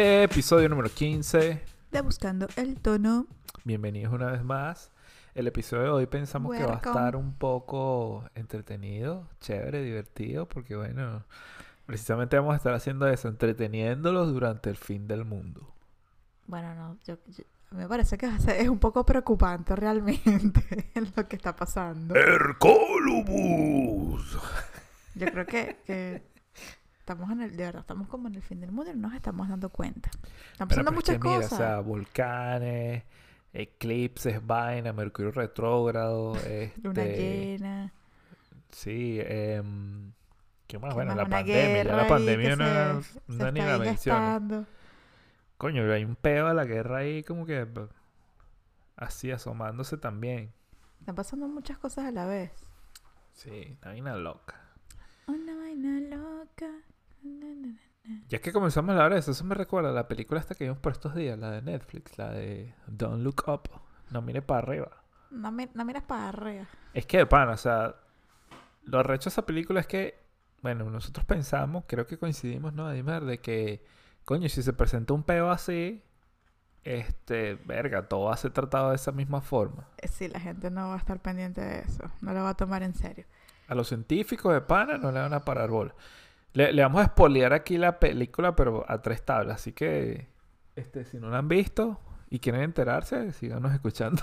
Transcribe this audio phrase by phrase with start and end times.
[0.00, 1.60] Episodio número 15.
[1.90, 3.26] De Buscando el Tono.
[3.64, 4.92] Bienvenidos una vez más.
[5.34, 6.90] El episodio de hoy pensamos que va a Welcome.
[6.92, 11.24] estar un poco entretenido, chévere, divertido, porque bueno,
[11.84, 15.74] precisamente vamos a estar haciendo eso, entreteniéndolos durante el fin del mundo.
[16.46, 18.26] Bueno, no, yo, yo- me parece que
[18.56, 22.14] es un poco preocupante realmente lo que está pasando.
[22.14, 23.18] ¡Hercolubus!
[25.16, 26.22] Yo creo que, que
[27.12, 29.14] estamos en el, de verdad, estamos como en el fin del mundo y no nos
[29.16, 30.10] estamos dando cuenta.
[30.52, 31.52] Están pasando muchas mira, cosas.
[31.52, 33.04] o sea, volcanes,
[33.54, 36.34] eclipses, vaina, Mercurio retrógrado,
[36.82, 37.92] Luna este, llena.
[38.70, 40.12] sí, em,
[40.66, 40.90] ¿qué más?
[40.90, 41.16] ¿qué Bueno, más?
[41.16, 44.66] la Una pandemia, ya la pandemia que no, se- ni la gestando.
[45.56, 47.66] Coño, hay un peo a la guerra ahí como que
[48.96, 50.52] así asomándose también.
[51.00, 52.52] Están pasando muchas cosas a la vez.
[53.32, 54.60] Sí, una vaina loca.
[55.26, 56.70] Una vaina loca.
[58.28, 60.64] Ya que comenzamos a hablar de eso, eso me recuerda a la película esta que
[60.64, 63.68] vimos por estos días, la de Netflix, la de Don't Look Up,
[64.10, 64.90] no mire para arriba.
[65.30, 66.66] No, mi- no miras para arriba.
[66.94, 67.94] Es que, pan, o sea,
[68.84, 70.18] lo recho de esa película es que,
[70.62, 73.24] bueno, nosotros pensamos, creo que coincidimos, ¿no, Adimer?
[73.24, 73.84] De que,
[74.24, 76.02] coño, si se presenta un peo así,
[76.84, 79.86] este, verga, todo va a ser tratado de esa misma forma.
[79.98, 82.04] Eh, Sí, la gente no va a estar pendiente de eso.
[82.22, 83.26] No lo va a tomar en serio.
[83.68, 85.94] A los científicos de pana no le van a parar bola.
[86.52, 89.56] Le, vamos a espolear aquí la película, pero a tres tablas.
[89.56, 90.28] Así que,
[90.76, 94.22] este, si no la han visto y quieren enterarse, síganos escuchando.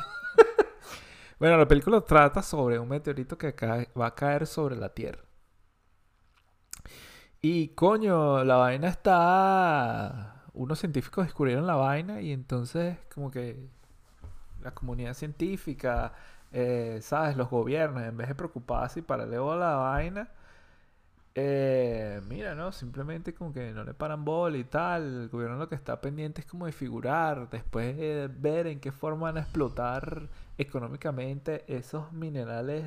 [1.39, 3.53] bueno, la película trata sobre un meteorito que
[3.99, 5.23] va a caer sobre la Tierra.
[7.41, 10.45] Y coño, la vaina está...
[10.53, 13.69] Unos científicos descubrieron la vaina y entonces como que
[14.63, 16.13] la comunidad científica,
[16.51, 17.37] eh, ¿sabes?
[17.37, 20.29] Los gobiernos, en vez de preocuparse y paralelo a la vaina,
[21.38, 22.72] eh, mira, ¿no?
[22.72, 25.23] Simplemente como que no le paran bola y tal.
[25.23, 28.94] El gobierno lo que está pendiente es como de figurar, después de ver en qué
[28.94, 32.85] forma van a explotar económicamente esos minerales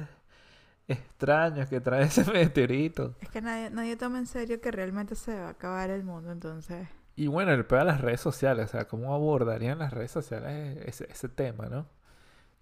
[0.88, 3.14] extraños que trae ese meteorito.
[3.20, 6.32] Es que nadie, nadie toma en serio que realmente se va a acabar el mundo,
[6.32, 6.88] entonces...
[7.16, 10.78] Y bueno, el peor de las redes sociales, o sea, cómo abordarían las redes sociales
[10.86, 11.86] ese, ese tema, ¿no?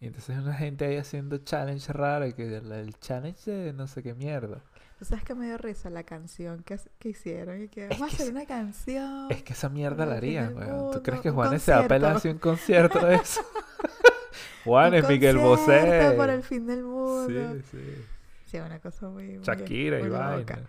[0.01, 3.87] Y entonces una gente ahí haciendo challenge raro, y que el, el challenge de no
[3.87, 4.63] sé qué mierda.
[4.99, 7.63] ¿Tú sabes que me dio risa la canción que, que hicieron?
[7.65, 9.31] Y que vamos a hacer una canción.
[9.31, 10.91] Es que esa mierda la harían, weón.
[10.93, 12.17] ¿Tú crees que Juanes se va a pelar concierto.
[12.17, 13.41] así un concierto de eso?
[14.65, 16.15] Juanes, Un Miguel Bosé.
[16.17, 17.55] por el fin del mundo.
[17.55, 18.05] Sí, sí.
[18.47, 19.37] Sí, una cosa muy...
[19.37, 20.37] muy- Shakira y muy vaina.
[20.39, 20.61] loca.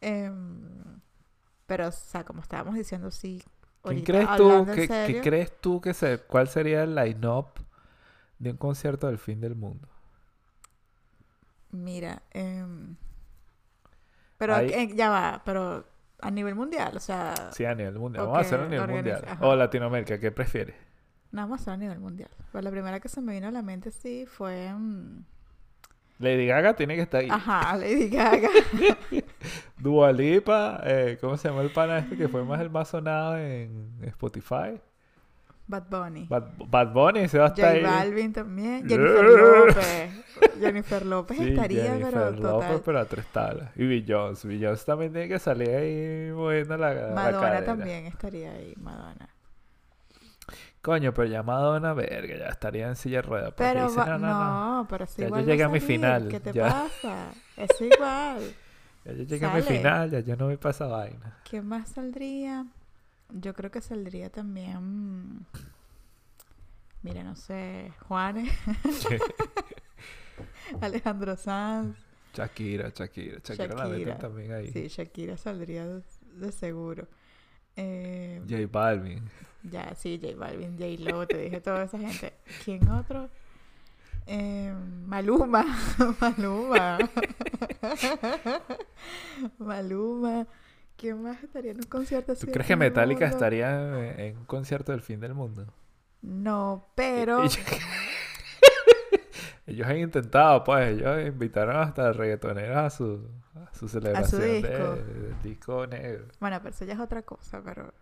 [0.00, 1.00] Em,
[1.66, 3.42] pero, o sea, como estábamos diciendo, sí.
[3.82, 7.48] ¿Quién crees tú qué crees tú que se, cuál sería el line-up
[8.38, 9.88] de un concierto del fin del mundo?
[11.72, 12.96] Mira, em,
[14.38, 15.84] pero Ahí- eh, ya va, pero
[16.20, 18.24] a nivel mundial, o sea, Sí, a nivel mundial.
[18.24, 19.24] Vamos a hacerlo a nivel organiza- mundial.
[19.28, 19.46] ajá.
[19.46, 20.74] O Latinoamérica, ¿qué prefieres?
[21.32, 22.30] no vamos a hacer a nivel mundial.
[22.52, 25.24] Pues la primera que se me vino a la mente sí fue, mm,
[26.20, 27.28] Lady Gaga tiene que estar ahí.
[27.28, 28.48] ajá, Lady Gaga.
[29.78, 33.36] Dua Lipa, eh, ¿cómo se llama el pana este que fue más el más sonado
[33.36, 34.80] en Spotify?
[35.66, 36.26] Bad Bunny.
[36.28, 37.82] Bad, Bad Bunny se va a estar J ahí.
[37.82, 38.86] Balvin también.
[38.88, 40.10] Jennifer López.
[40.60, 42.82] Jennifer López Sí, estaría, Jennifer pero López, total.
[42.84, 43.70] pero a tres tablas.
[43.76, 44.48] Y Beyoncé.
[44.48, 47.64] Beyoncé también tiene que salir ahí moviendo la, la Madonna cadera.
[47.64, 49.28] también estaría ahí, Madonna.
[50.82, 53.54] Coño, pero ya Madonna, verga, ya estaría en silla de ruedas.
[53.56, 54.86] Pero dice, no, no, no, no.
[54.88, 56.68] pero sí Ya yo igual llegué a mi final, ¿Qué te ya.
[56.68, 57.28] pasa?
[57.56, 58.40] Es igual.
[59.06, 61.36] Ya yo llegué a mi final, ya yo no voy para esa vaina.
[61.48, 62.64] ¿Quién más saldría?
[63.30, 65.46] Yo creo que saldría también.
[67.02, 68.50] Mira, no sé, Juanes,
[70.80, 71.96] Alejandro Sanz.
[72.32, 73.38] Shakira, Shakira.
[73.44, 74.70] Shakira la meten también ahí.
[74.72, 76.02] Sí, Shakira saldría de,
[76.36, 77.06] de seguro.
[77.76, 79.22] Eh, J Balvin.
[79.62, 82.32] ya, sí, J Balvin, J Lo, te dije toda esa gente.
[82.64, 83.28] ¿Quién otro?
[84.26, 84.72] Eh,
[85.06, 85.64] Maluma,
[86.20, 86.98] Maluma.
[89.58, 90.46] Maluma.
[90.96, 92.40] ¿Quién más estaría en un concierto así?
[92.40, 95.66] ¿Tú del crees que del Metallica estaría en, en un concierto del fin del mundo?
[96.22, 97.58] No, pero Ellos,
[99.66, 104.94] ellos han intentado, pues, ellos invitaron hasta reggaetoneros a su, a su celebración de- disco.
[104.96, 106.26] del disco negro.
[106.40, 107.92] bueno, pero eso ya es otra cosa, pero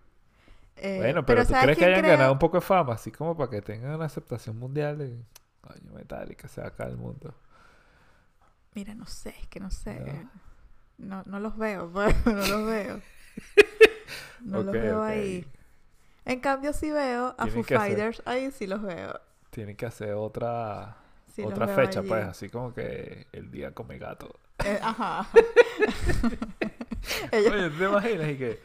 [0.77, 2.95] eh, bueno, pero, ¿tú ¿sabes crees que hayan ganado un poco de fama?
[2.95, 5.23] Así como para que tengan una aceptación mundial de...
[5.61, 7.35] Coño, Metallica se va acá el mundo.
[8.75, 10.01] Mira, no sé, es que no sé.
[10.01, 10.31] No.
[10.99, 13.01] No, no los veo, pues, no los veo.
[14.41, 15.47] No los veo ahí.
[16.25, 19.21] En cambio, sí veo a Foo hacer- Fighters, ahí sí los veo.
[19.51, 20.97] Tienen que hacer otra,
[21.35, 22.09] Sí otra fecha, allí.
[22.09, 24.39] pues, así como que el día come gato.
[24.65, 25.27] Eh, ajá.
[27.33, 28.29] Ellos- Oye, ¿te imaginas?
[28.31, 28.61] Y que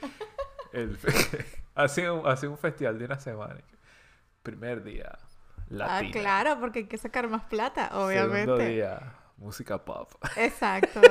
[0.73, 0.97] el-
[1.75, 3.61] Hace un, hace un festival de una semana.
[4.41, 5.17] Primer día,
[5.81, 8.67] Ah, claro, porque hay que sacar más plata, Segundo obviamente.
[8.69, 10.09] día, música pop.
[10.37, 11.01] Exacto.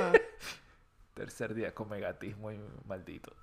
[1.16, 3.34] Tercer día, con megatismo y maldito.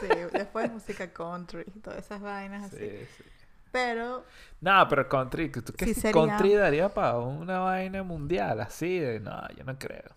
[0.00, 2.76] Sí, después música country todas esas vainas así.
[2.78, 3.24] Sí, sí.
[3.72, 4.24] Pero
[4.60, 9.00] No, pero country, ¿tú Sí crees que sería- country daría para una vaina mundial así?
[9.00, 10.10] De, no, yo no creo.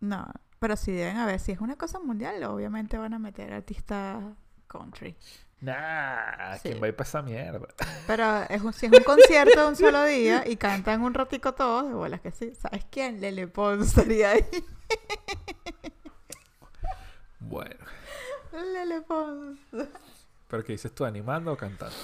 [0.00, 0.26] no,
[0.58, 4.22] pero sí deben haber, si es una cosa mundial, obviamente van a meter artistas
[4.66, 5.14] country.
[5.60, 6.68] Nah, Sí.
[6.70, 7.68] ¿quién va a ir para esa mierda?
[8.06, 11.52] Pero es un- si es un concierto de un solo día y cantan un ratico
[11.52, 12.54] todos, de bolas que sí.
[12.54, 13.20] ¿Sabes quién?
[13.20, 14.46] Lele Pons estaría ahí.
[17.48, 17.84] Bueno,
[18.52, 19.58] Lele Pons.
[20.48, 21.96] pero ¿qué dices tú, animando o cantando?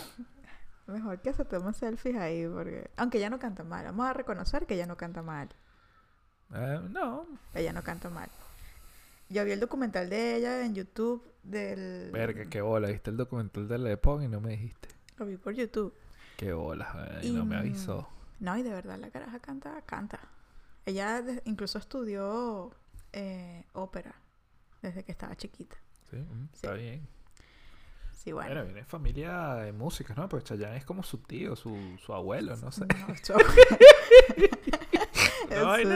[0.87, 2.91] Mejor que se tomen selfies ahí, porque...
[2.97, 3.85] Aunque ella no canta mal.
[3.85, 5.49] Vamos a reconocer que ella no canta mal.
[6.53, 8.29] Eh, no, Ella no canta mal.
[9.29, 12.11] Yo vi el documental de ella en YouTube del...
[12.11, 12.89] verga, qué bola.
[12.89, 14.89] ¿Viste el documental de Le Pon y no me dijiste?
[15.17, 15.95] Lo vi por YouTube.
[16.37, 18.09] Qué bola, eh, y no me avisó.
[18.41, 20.19] No, y de verdad la caraja canta, canta.
[20.87, 22.73] Ella incluso estudió
[23.13, 24.15] eh, ópera
[24.83, 25.77] desde que estaba chiquita.
[26.11, 26.55] Sí, mm, sí.
[26.55, 27.07] está bien.
[28.13, 28.65] Sí, Bueno, bueno.
[28.67, 30.29] viene familia de músicos, ¿no?
[30.29, 31.75] Pues Chayanne es como su tío, su,
[32.05, 32.85] su abuelo, no sé.
[32.87, 33.37] No, yo-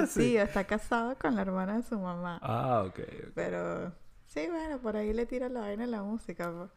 [0.07, 2.39] Su tío está casado con la hermana de su mamá.
[2.43, 2.99] Ah, ok.
[2.99, 3.33] ok.
[3.35, 3.93] Pero
[4.27, 6.51] sí, bueno, por ahí le tira la vaina en la música.
[6.51, 6.71] po.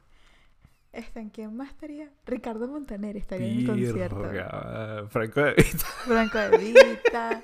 [0.92, 2.10] Este, ¿en quién más estaría?
[2.26, 4.32] Ricardo Montaner estaría en el concierto.
[4.34, 7.44] Eh, Franco de Vita, Franco de Vita.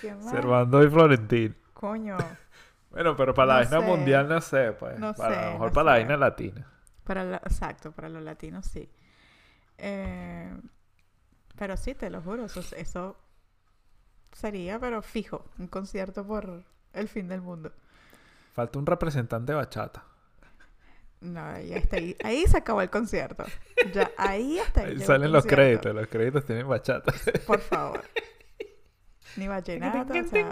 [0.00, 0.30] ¿Quién más?
[0.30, 1.56] Servando y Florentín.
[1.74, 2.16] Coño.
[2.94, 4.98] Bueno, pero para la No vaina mundial no sé, pues.
[4.98, 6.66] No para, sé, a lo mejor no para la vaina latina.
[7.04, 8.88] Para la- exacto, para los latinos sí.
[9.78, 10.56] Eh,
[11.56, 13.16] pero sí, te lo juro, eso, eso
[14.32, 16.62] sería, pero fijo, un concierto por
[16.92, 17.72] el fin del mundo.
[18.54, 20.04] Falta un representante de bachata.
[21.20, 22.16] No, ya está ahí.
[22.22, 23.44] Ahí se acabó el concierto.
[23.92, 25.00] Ya, ahí hasta ahí.
[25.00, 25.56] Salen los concierto.
[25.56, 27.12] créditos, los créditos tienen bachata.
[27.46, 28.02] Por favor.
[29.36, 30.50] Ni vallenato, o sea,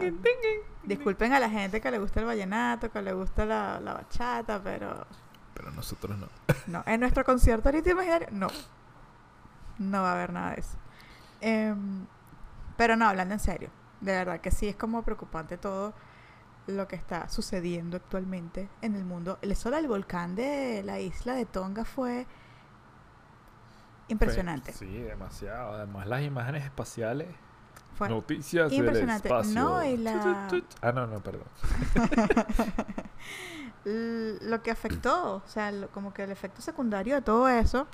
[0.85, 4.61] disculpen a la gente que le gusta el vallenato, que le gusta la, la bachata,
[4.63, 5.07] pero
[5.55, 6.27] Pero nosotros no.
[6.67, 6.83] no.
[6.87, 8.49] En nuestro concierto ahorita imaginario, no.
[9.79, 10.77] No va a haber nada de eso.
[11.41, 12.07] Em,
[12.77, 13.71] pero no, hablando en serio.
[14.01, 15.95] De verdad que sí es como preocupante todo
[16.67, 19.39] lo que está sucediendo actualmente en el mundo.
[19.43, 22.27] El sol del volcán de la isla de Tonga fue
[24.09, 24.73] impresionante.
[24.73, 25.73] Sí, demasiado.
[25.75, 27.29] Además, las imágenes espaciales.
[27.95, 29.61] Fue Noticias del espacio.
[29.61, 30.49] No, y la-.
[30.81, 31.45] Ah, no, no, perdón.
[33.85, 37.87] Lo que afectó, o sea, lo- como que el efecto secundario de todo eso,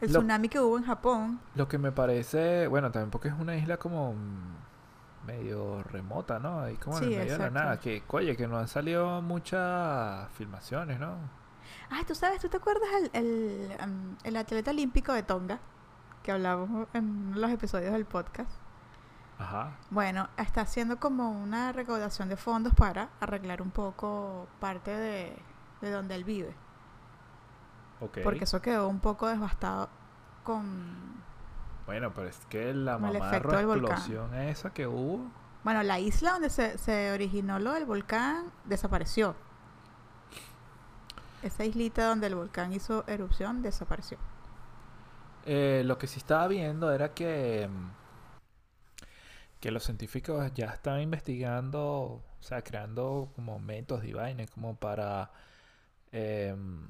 [0.00, 3.34] el Lo- tsunami que hubo en Japón, Lo que me parece, bueno, también porque es
[3.38, 4.14] una isla como
[5.26, 6.60] medio remota, ¿no?
[6.60, 7.64] Ahí como en Sí, el medio de la exacto.
[7.64, 7.80] nada.
[7.80, 11.16] Que, oye, que no han salido muchas filmaciones, ¿no?
[11.90, 15.58] Ah, tú sabes, ¿tú te acuerdas el, el, am, el atleta olímpico de Tonga?
[16.22, 18.50] Que hablamos en los episodios del podcast.
[19.44, 19.76] Ajá.
[19.90, 25.36] Bueno, está haciendo como una recaudación de fondos para arreglar un poco parte de,
[25.82, 26.54] de donde él vive.
[28.00, 28.18] Ok.
[28.22, 29.90] Porque eso quedó un poco devastado
[30.42, 31.22] con...
[31.86, 35.30] Bueno, pero es que la mamarra explosión esa que hubo.
[35.62, 39.34] Bueno, la isla donde se, se originó lo del volcán desapareció.
[41.42, 44.16] Esa islita donde el volcán hizo erupción desapareció.
[45.44, 48.03] Eh, lo que sí estaba viendo era que, mm,
[49.64, 55.30] que los científicos ya están investigando, o sea, creando como métodos y vainas como para,
[56.12, 56.86] em,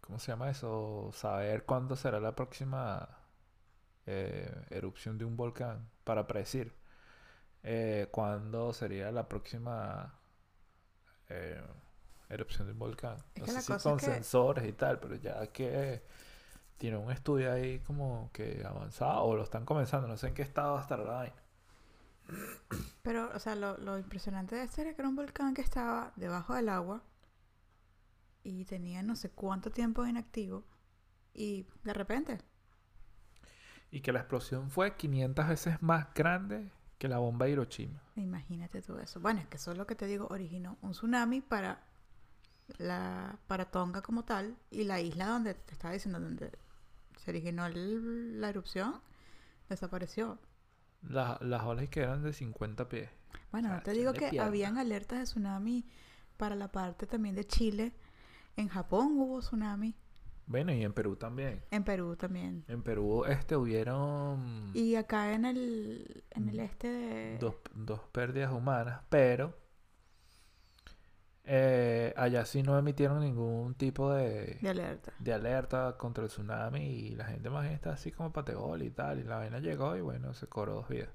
[0.00, 1.10] ¿cómo se llama eso?
[1.12, 3.08] Saber cuándo será la próxima
[4.06, 6.72] eh, erupción de un volcán, para predecir
[7.64, 10.14] eh, cuándo sería la próxima
[11.30, 11.60] eh,
[12.28, 13.16] erupción de un volcán.
[13.34, 16.00] Es No sé si con que- sensores y tal, pero ya que
[16.80, 20.40] tiene un estudio ahí como que avanzado o lo están comenzando, no sé en qué
[20.42, 21.36] estado va a estar la vaina.
[23.02, 26.12] Pero, o sea, lo, lo impresionante de este era que era un volcán que estaba
[26.16, 27.02] debajo del agua
[28.42, 30.64] y tenía no sé cuánto tiempo inactivo
[31.34, 32.38] y de repente,
[33.90, 38.02] Y que la explosión fue 500 veces más grande que la bomba de Hiroshima.
[38.16, 39.20] imagínate todo eso.
[39.20, 41.84] Bueno, es que eso es lo que te digo, originó un tsunami para
[42.78, 46.52] la para Tonga como tal y la isla donde te estaba diciendo donde
[47.24, 49.00] se originó el- la erupción
[49.68, 50.38] desapareció.
[51.02, 53.10] La- las olas que eran de 50 pies.
[53.52, 54.46] Bueno, sea, no te digo que pierna.
[54.46, 55.84] habían alertas de tsunami
[56.36, 57.92] para la parte también de Chile.
[58.56, 59.94] En Japón hubo tsunami,
[60.46, 61.62] Bueno, y en Perú también.
[61.70, 62.64] en Perú también.
[62.68, 67.38] En Perú este hubieron Y acá en el, en el Mm, este de...
[67.38, 69.54] dos, dos pérdidas humanas, pero
[71.44, 71.89] Eh,
[72.22, 75.12] allá sí no emitieron ningún tipo de, De alerta.
[75.18, 78.90] de alerta contra el tsunami y la gente más bien está así como pategol y
[78.90, 79.20] tal.
[79.20, 81.10] Y la vaina llegó y bueno, se cobró dos vidas.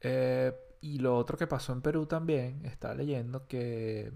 [0.00, 4.12] Eh, y lo otro que pasó en Perú también, estaba leyendo que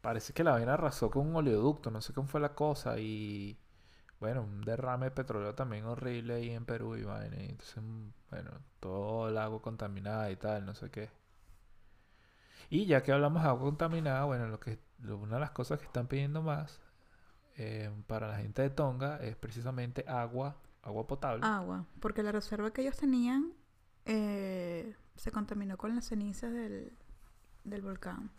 [0.00, 3.58] parece que la vaina arrasó con un oleoducto, no sé cómo fue la cosa y
[4.20, 7.36] bueno, un derrame de petróleo también horrible ahí en Perú y vaina.
[7.42, 11.10] y entonces, mm, bueno, todo el agua contaminada y tal, no sé qué.
[12.70, 15.78] Y ya que hablamos de agua contaminada, bueno, lo que, lo- una de las cosas
[15.78, 16.80] que están pidiendo más
[17.56, 21.44] eh, para la gente de Tonga es precisamente agua, agua potable.
[21.46, 21.86] Agua.
[22.00, 23.52] Porque la reserva que ellos tenían
[24.04, 26.92] eh, se contaminó con las cenizas del,
[27.64, 28.30] del volcán.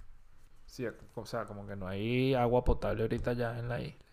[0.65, 4.05] Sí, o sea, como que no hay agua potable ahorita ya en la isla.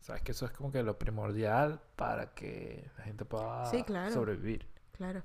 [0.00, 4.12] Sabes que eso es como que lo primordial para que la gente pueda Sí, claro.
[4.14, 4.66] sobrevivir.
[4.92, 5.22] Claro.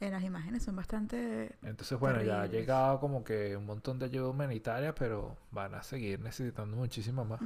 [0.00, 1.56] En las imágenes son bastante...
[1.62, 5.82] Entonces, bueno, ya ha llegado como que un montón de ayuda humanitaria, pero van a
[5.82, 7.40] seguir necesitando muchísimo más.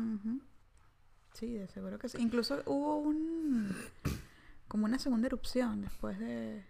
[1.33, 2.19] Sí, de seguro que sí.
[2.21, 3.75] Incluso hubo un...
[4.69, 6.65] como una segunda erupción después de, de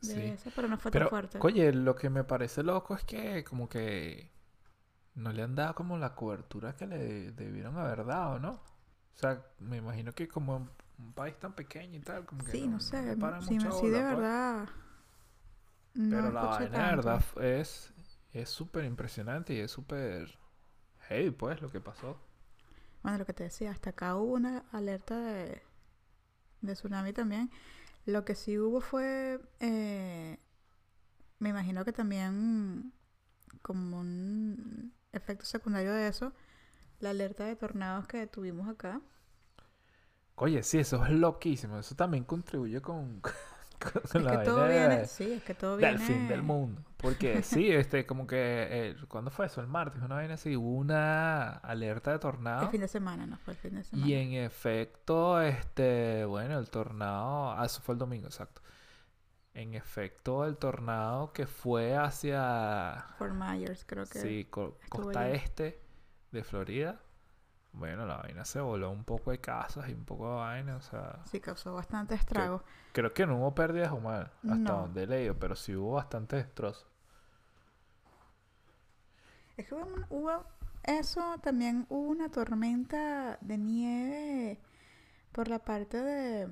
[0.00, 0.20] Sí.
[0.20, 1.38] esa, pero no fue Pero, tan fuerte.
[1.42, 4.30] oye, lo que me parece loco es que como que
[5.14, 8.50] no le han dado como la cobertura que le debieron haber dado, ¿no?
[8.52, 12.66] O sea, me imagino que como un país tan pequeño y tal, como que Sí,
[12.68, 13.16] no, sé.
[13.16, 14.68] paran sí, sí, de pues.
[15.94, 17.18] No Pero la vaina tanto.
[17.18, 17.92] verdad es
[18.32, 20.38] es súper impresionante y es súper
[21.08, 22.18] heavy, pues, lo que pasó.
[23.02, 25.62] Bueno, lo que te decía, hasta acá hubo una alerta de,
[26.62, 27.50] de tsunami también.
[28.06, 30.38] Lo que sí hubo fue, eh,
[31.38, 32.92] me imagino que también
[33.62, 36.34] como un efecto secundario de eso,
[37.00, 39.00] la alerta de tornados que tuvimos acá.
[40.36, 41.78] Oye, sí, eso es loquísimo.
[41.78, 43.32] Eso también contribuye con, con
[44.04, 46.04] Es la que todo vaina de- viene, sí, es que todo del viene...
[46.06, 46.82] fin del mundo.
[46.96, 48.36] Porque sí, este, como que,
[48.70, 49.60] eh, ¿cuándo fue eso?
[49.60, 52.70] El martes, una vaina así, hubo una alerta de El tornado.
[52.70, 54.08] fin de semana, no fue el fin de semana.
[54.08, 58.62] Y en efecto, este, bueno, el tornado, ah, eso fue el domingo, exacto.
[59.52, 64.18] En efecto, el tornado que fue hacia, Fort Myers, creo que.
[64.18, 65.36] sí, co- costa allí.
[65.36, 65.78] este
[66.32, 67.00] de Florida,
[67.74, 70.80] bueno, la vaina se voló un poco de casas y un poco de vaina, o
[70.80, 72.62] sea, Sí, causó bastante estrago.
[72.92, 74.80] creo que no hubo pérdidas humanas, hasta No.
[74.80, 76.86] donde he leído, pero sí hubo bastante destrozos.
[79.56, 80.44] Es que hubo, hubo
[80.82, 84.60] eso, también hubo una tormenta de nieve
[85.32, 86.48] por la parte de,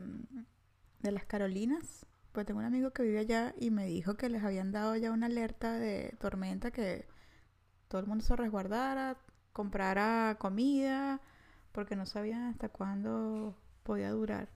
[1.00, 2.06] de las Carolinas.
[2.32, 5.10] Pues tengo un amigo que vive allá y me dijo que les habían dado ya
[5.10, 7.06] una alerta de tormenta que
[7.88, 9.18] todo el mundo se resguardara,
[9.52, 11.20] comprara comida,
[11.72, 14.48] porque no sabían hasta cuándo podía durar.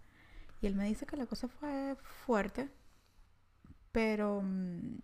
[0.62, 2.71] Y él me dice que la cosa fue fuerte,
[3.93, 4.99] pero mm,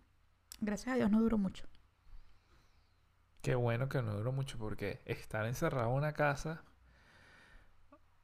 [0.60, 1.66] gracias a Dios no duró mucho.
[3.42, 6.64] Qué bueno que no duró mucho porque estar encerrado en una casa.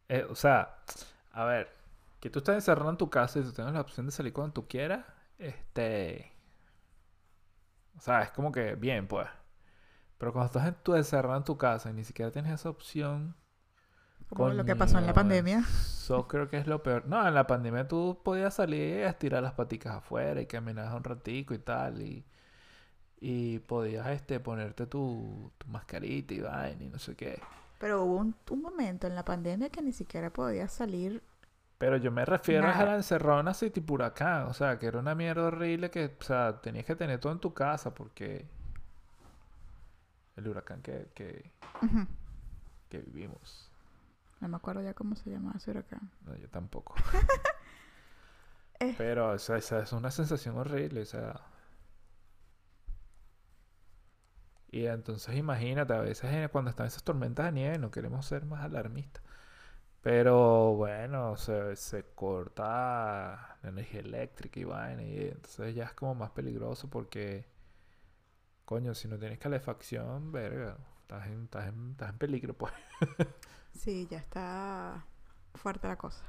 [0.09, 0.79] eh, o sea,
[1.33, 1.69] a ver,
[2.21, 4.55] que tú estés encerrado en tu casa y tú tengas la opción de salir cuando
[4.55, 5.05] tú quieras,
[5.39, 6.33] este.
[7.97, 9.29] O sea, es como que bien, pues.
[10.19, 13.37] Pero cuando estás en tu, encerrado en tu casa y ni siquiera tienes esa opción.
[14.29, 15.61] Como lo que pasó en la pandemia.
[15.61, 17.07] Eso creo que es lo peor.
[17.07, 21.05] No, en la pandemia tú podías salir a estirar las paticas afuera y caminar un
[21.05, 22.03] ratico y tal.
[22.03, 22.27] Y,
[23.21, 27.41] y podías este, ponerte tu, tu mascarita y vaina y no sé qué.
[27.79, 31.23] Pero hubo un, un momento en la pandemia que ni siquiera podía salir.
[31.79, 34.49] Pero yo me refiero a la encerrona así tipo huracán.
[34.49, 37.39] O sea, que era una mierda horrible que, o sea, tenías que tener todo en
[37.39, 38.47] tu casa porque
[40.39, 41.51] el huracán que, que,
[42.89, 43.71] que vivimos.
[44.41, 46.11] No me acuerdo ya cómo se llamaba ese huracán.
[46.25, 46.95] No, yo tampoco.
[48.81, 48.95] Eh.
[48.97, 51.41] Pero o sea, esa es una sensación horrible, o sea.
[54.71, 58.63] Y entonces imagínate, a veces cuando están esas tormentas de nieve no queremos ser más
[58.65, 59.23] alarmistas.
[60.03, 66.15] Pero bueno, se, se corta la energía eléctrica y vaina, y entonces ya es como
[66.15, 67.47] más peligroso porque,
[68.69, 72.75] coño, si no tienes calefacción, verga, estás en, estás en, estás en peligro, pues.
[73.73, 75.07] Sí, ya está
[75.55, 76.23] fuerte la cosa.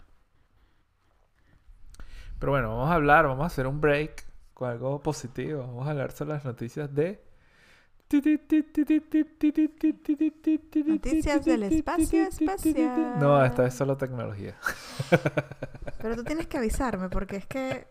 [2.40, 5.62] Pero bueno, vamos a hablar, vamos a hacer un break con algo positivo.
[5.68, 7.22] Vamos a hablar sobre las noticias de...
[10.86, 13.20] Noticias del espacio espacial.
[13.20, 14.56] No, esta vez solo tecnología.
[16.02, 17.86] Pero tú tienes que avisarme porque es que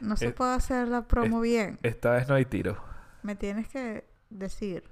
[0.00, 1.78] no se Eh, puede hacer la promo bien.
[1.82, 2.87] Esta vez no hay tiro.
[3.22, 4.84] Me tienes que decir.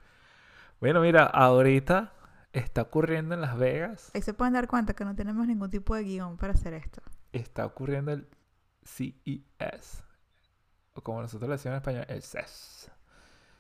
[0.81, 2.13] Bueno, mira, ahorita
[2.53, 5.95] está ocurriendo en Las Vegas, Ahí se pueden dar cuenta que no tenemos ningún tipo
[5.95, 7.03] de guion para hacer esto.
[7.33, 8.27] está ocurriendo el
[8.85, 10.03] CES.
[10.95, 12.91] O como nosotros le decimos en español, el CES.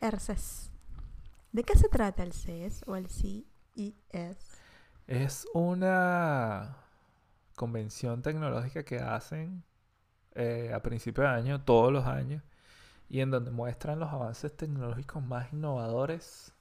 [0.00, 0.70] el CES.
[1.52, 3.44] ¿De qué se trata el CES o el CES?
[5.06, 6.76] Es una
[7.54, 9.62] convención tecnológica que hacen
[10.35, 12.42] eh, a principio de año, todos los años,
[13.08, 16.54] y en donde muestran los avances tecnológicos más innovadores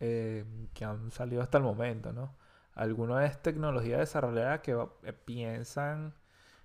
[0.00, 0.44] eh,
[0.74, 2.34] que han salido hasta el momento, ¿no?
[2.74, 6.14] Alguno es tecnología desarrollada que eh, piensan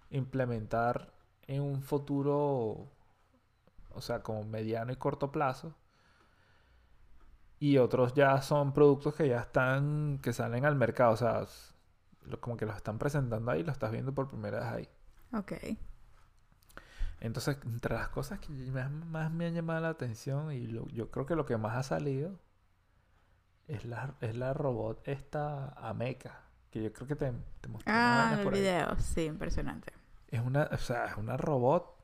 [0.10, 1.14] implementar
[1.48, 2.90] en un futuro,
[3.94, 5.76] o sea, como mediano y corto plazo.
[7.60, 11.46] Y otros ya son productos que ya están, que salen al mercado, o sea,
[12.40, 14.90] como que los están presentando ahí, lo estás viendo por primera vez ahí.
[15.34, 15.54] Ok.
[17.20, 21.36] Entonces, entre las cosas que más, me han llamado la atención y yo creo que
[21.36, 22.40] lo que más ha salido
[23.68, 27.94] es la, es la robot esta Ameca, que yo creo que te, te mostré.
[27.94, 29.92] Ah, el video, sí, impresionante.
[30.28, 31.96] Es una, o sea, es una robot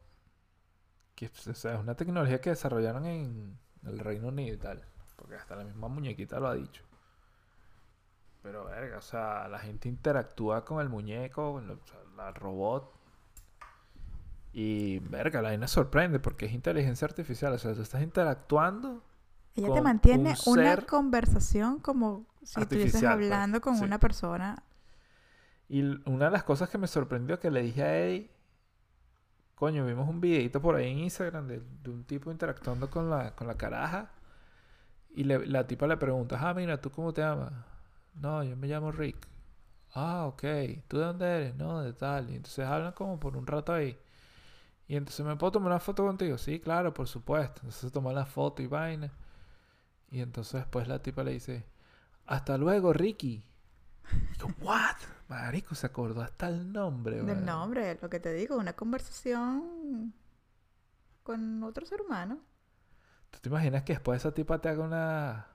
[1.15, 4.83] que o sea, es una tecnología que desarrollaron en el Reino Unido y tal,
[5.15, 6.83] porque hasta la misma muñequita lo ha dicho.
[8.41, 11.79] Pero verga, o sea, la gente interactúa con el muñeco, con
[12.17, 13.02] la robot.
[14.53, 17.53] Y verga, la vaina sorprende porque es inteligencia artificial.
[17.53, 19.03] O sea, tú estás interactuando
[19.55, 24.63] ella te mantiene una conversación como si estuvieses pues, hablando con una persona.
[25.69, 28.31] Y una de las cosas que me sorprendió que le dije a Eddie,
[29.55, 33.47] coño, vimos un videito por ahí en Instagram de, un tipo interactuando con la, con
[33.47, 34.11] la caraja.
[35.15, 37.53] Y la tipa le pregunta, ah, mira, ¿tú cómo te llamas?
[38.15, 39.27] No, yo me llamo Rick.
[39.93, 40.41] Ah, ok.
[40.87, 41.55] ¿Tú de dónde eres?
[41.55, 42.31] No, de tal.
[42.31, 43.95] Y entonces hablan como por un rato ahí.
[44.87, 46.37] Y entonces, ¿me puedo tomar una foto contigo?
[46.37, 47.61] Sí, claro, por supuesto.
[47.63, 49.11] Entonces toma la foto y vaina.
[50.09, 51.65] Y entonces después la tipa le dice,
[52.25, 53.45] hasta luego, Ricky.
[54.11, 54.97] Y yo, ¿what?
[55.29, 57.23] Marico, se acordó hasta el nombre.
[57.23, 60.13] Del nombre, lo que te digo, una conversación
[61.23, 62.39] con otro ser humano.
[63.31, 65.52] ¿Tú te imaginas que después esa tipa te haga una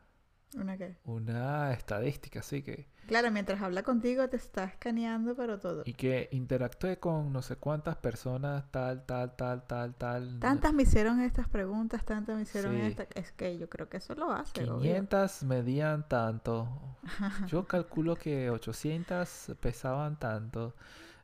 [0.57, 0.97] ¿Una qué?
[1.05, 2.87] Una estadística, así que...
[3.07, 5.83] Claro, mientras habla contigo te está escaneando, pero todo.
[5.87, 10.39] Y que interactúe con no sé cuántas personas, tal, tal, tal, tal, tal.
[10.41, 13.09] Tantas me hicieron estas preguntas, tantas me hicieron estas...
[13.15, 14.53] Es que yo creo que eso lo hace.
[14.53, 16.69] 500 medían tanto.
[17.49, 20.75] Yo calculo que 800 pesaban tanto.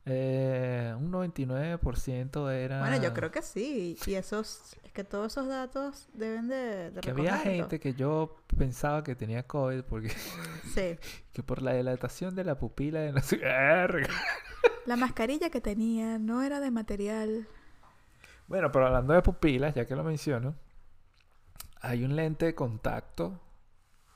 [0.07, 2.81] Eh, un 99% era...
[2.81, 3.97] Bueno, yo creo que sí.
[4.07, 6.93] Y esos, es que todos esos datos deben de...
[7.03, 10.09] que había gente que yo pensaba que tenía COVID porque...
[10.73, 10.97] Sí.
[11.33, 13.41] que por la dilatación de la pupila de sé...
[14.87, 17.47] la mascarilla que tenía no era de material...
[18.47, 20.55] Bueno, pero hablando de pupilas, ya que lo menciono,
[21.81, 23.41] hay un lente de contacto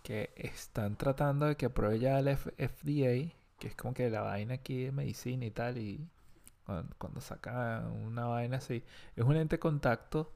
[0.03, 4.55] que están tratando de que apruebe ya el FDA que es como que la vaina
[4.55, 6.09] aquí de medicina y tal, y
[6.99, 8.85] cuando, saca una vaina así,
[9.17, 10.33] es un ente de contacto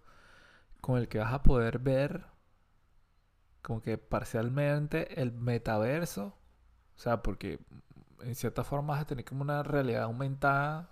[0.82, 2.26] con el que vas a poder ver
[3.62, 6.36] como que parcialmente el metaverso,
[6.96, 7.60] o sea, porque
[8.20, 10.90] en cierta forma vas a tener como una realidad aumentada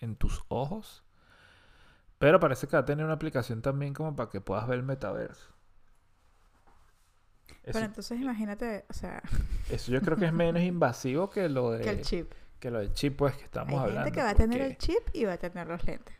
[0.00, 1.04] en tus ojos,
[2.18, 4.84] pero parece que va a tener una aplicación también como para que puedas ver el
[4.84, 5.52] metaverso.
[7.62, 9.22] Pero entonces imagínate, o sea...
[9.70, 11.80] Eso yo creo que es menos invasivo que lo de...
[11.84, 12.32] Que el chip.
[12.58, 14.04] Que lo del chip, pues, que estamos Hay hablando.
[14.04, 16.17] gente que va a tener el chip y va a tener los lentes.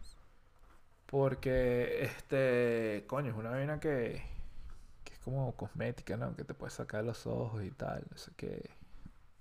[1.11, 3.05] Porque, este...
[3.07, 4.23] Coño, es una vaina que...
[5.05, 6.37] Que es como cosmética, ¿no?
[6.37, 8.71] Que te puedes sacar los ojos y tal, no sé qué.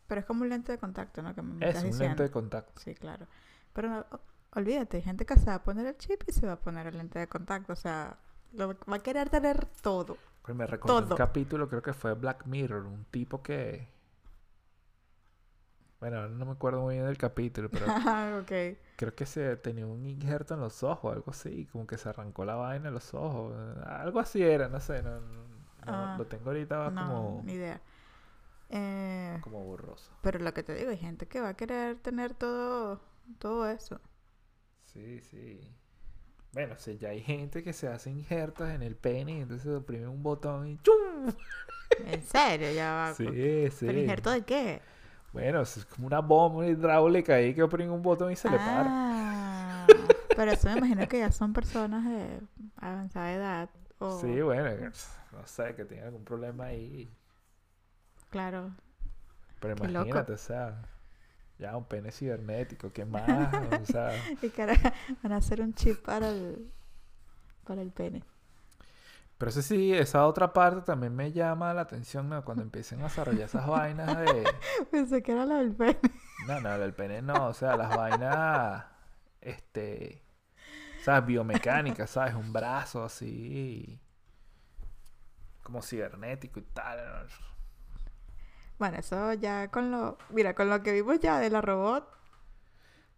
[0.07, 1.35] Pero es como un lente de contacto, ¿no?
[1.35, 2.79] Que me es un lente de contacto.
[2.79, 3.27] Sí, claro.
[3.73, 4.05] Pero no,
[4.53, 6.87] olvídate, hay gente que se va a poner el chip y se va a poner
[6.87, 7.73] el lente de contacto.
[7.73, 8.17] O sea,
[8.53, 10.17] lo, va a querer tener todo.
[10.43, 13.89] Pues me recuerdo un capítulo, creo que fue Black Mirror, un tipo que...
[15.99, 18.77] Bueno, no me acuerdo muy bien del capítulo, pero ah, okay.
[18.95, 22.45] creo que se tenía un injerto en los ojos, algo así, como que se arrancó
[22.45, 23.55] la vaina en los ojos,
[23.85, 25.19] algo así era, no sé, no,
[25.81, 27.41] ah, lo tengo ahorita no, como...
[27.43, 27.81] Ni idea.
[28.69, 30.11] Eh, como borroso.
[30.21, 33.01] Pero lo que te digo, hay gente que va a querer tener todo,
[33.39, 33.99] todo eso.
[34.85, 35.73] Sí, sí.
[36.53, 40.07] Bueno, si ya hay gente que se hace injertos en el pene y entonces oprime
[40.07, 41.33] un botón y ¡chum!
[42.05, 42.71] ¿En serio?
[42.71, 43.13] Ya va.
[43.15, 43.85] Sí, sí.
[43.85, 44.81] ¿Pero injerto de qué?
[45.37, 48.87] Bueno, es como una bomba hidráulica ahí que oprime un botón y se le para.
[48.87, 49.87] Ah,
[50.35, 52.41] pero eso me imagino que ya son personas de
[52.75, 53.69] avanzada edad.
[53.99, 54.19] O...
[54.19, 54.71] Sí, bueno,
[55.31, 57.07] no sé, que tienen algún problema ahí.
[58.31, 58.71] Claro.
[59.59, 60.81] Pero imagínate, o sea.
[61.59, 63.53] Ya, un pene cibernético, ¿qué más?
[63.79, 64.11] o sea...
[64.41, 64.73] y cara,
[65.21, 66.71] van a hacer un chip para el,
[67.63, 68.23] para el pene.
[69.37, 72.43] Pero eso sí, esa otra parte también me llama la atención ¿no?
[72.43, 74.43] cuando empiecen a desarrollar esas vainas de...
[74.91, 75.99] Pensé que era la del pene.
[76.47, 78.85] No, no, del pene no, o sea, las vainas,
[79.41, 80.23] este,
[81.03, 82.33] sea, biomecánicas, ¿sabes?
[82.33, 83.99] Un brazo así.
[85.63, 86.97] como cibernético y tal.
[86.97, 87.47] ¿no?
[88.79, 90.17] Bueno, eso ya con lo...
[90.29, 92.11] Mira, con lo que vimos ya de la robot,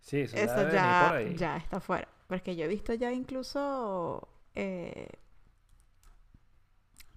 [0.01, 1.35] Sí, eso, ya eso ya, ahí.
[1.35, 2.07] ya está fuera.
[2.27, 5.09] Porque yo he visto ya incluso eh,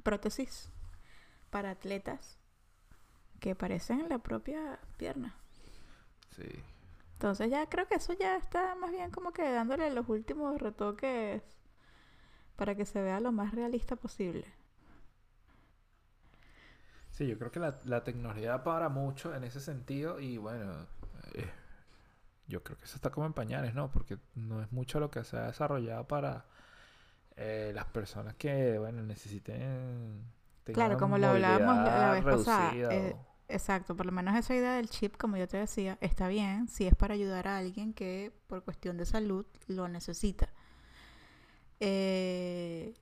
[0.02, 0.70] prótesis
[1.50, 2.38] para atletas
[3.40, 5.34] que parecen la propia pierna.
[6.30, 6.48] Sí.
[7.14, 11.42] Entonces ya creo que eso ya está más bien como que dándole los últimos retoques
[12.56, 14.46] para que se vea lo más realista posible.
[17.10, 20.86] Sí, yo creo que la, la tecnología para mucho en ese sentido y bueno,
[21.34, 21.50] eh,
[22.48, 23.90] yo creo que eso está como en pañales, ¿no?
[23.90, 26.46] Porque no es mucho lo que se ha desarrollado para
[27.36, 30.24] eh, las personas que, bueno, necesiten...
[30.64, 34.74] Claro, como lo hablábamos la- vez pasada, eh, o- Exacto, por lo menos esa idea
[34.76, 38.32] del chip, como yo te decía, está bien si es para ayudar a alguien que
[38.46, 40.48] por cuestión de salud lo necesita.
[41.80, 42.94] Eh,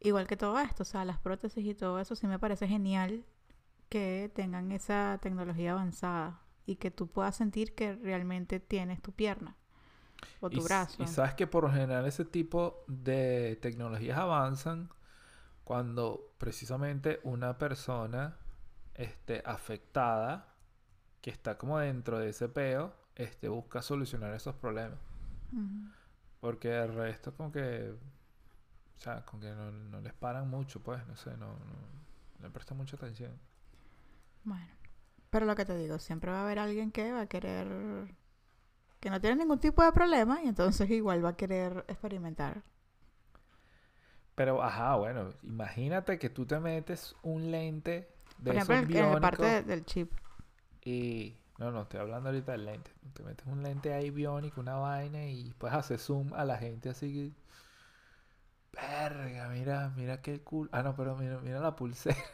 [0.00, 3.24] igual que todo esto, o sea, las prótesis y todo eso, sí me parece genial
[3.90, 9.57] que tengan esa tecnología avanzada y que tú puedas sentir que realmente tienes tu pierna
[10.40, 10.98] o Y tu s- brazo.
[10.98, 14.90] Y sabes que por lo general ese tipo de tecnologías avanzan
[15.64, 18.38] cuando precisamente una persona
[18.94, 20.54] este, afectada
[21.22, 24.98] que está como dentro de ese peo este, busca solucionar esos problemas.
[26.40, 27.92] Porque el resto como que...
[28.98, 32.50] O sea, como que no, no les paran mucho, pues, no sé, no, no le
[32.50, 33.32] prestan mucha atención.
[34.44, 34.66] Bueno,
[35.30, 37.68] pero lo que te digo, siempre va a haber alguien que va a querer,
[39.00, 42.62] que no tiene ningún tipo de problema y entonces igual va a querer experimentar.
[44.34, 48.08] Pero, ajá, bueno, imagínate que tú te metes un lente
[48.38, 50.12] de Por ejemplo, esos en, la parte del chip.
[50.84, 52.90] Y no, no, estoy hablando ahorita del lente.
[53.14, 56.88] Te metes un lente ahí biónico, una vaina y puedes hacer zoom a la gente
[56.88, 57.48] así que...
[58.80, 60.68] Verga, mira, mira qué cool.
[60.70, 62.16] Ah, no, pero mira, mira la pulsera.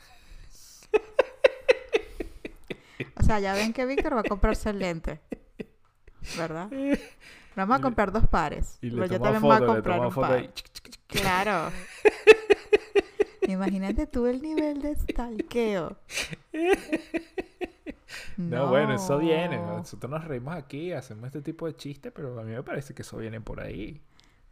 [3.16, 5.20] O sea, ya ven que Víctor va a comprarse el lente.
[6.36, 6.70] ¿Verdad?
[7.56, 8.78] Vamos a comprar dos pares.
[8.82, 10.52] Y pero yo también voy a comprar un par.
[11.06, 11.70] Claro.
[13.42, 15.96] Imagínate tú el nivel de stalkeo.
[18.36, 19.56] No, bueno, eso viene.
[19.56, 19.78] No.
[19.78, 23.02] Nosotros nos reímos aquí, hacemos este tipo de chistes, pero a mí me parece que
[23.02, 24.02] eso viene por ahí.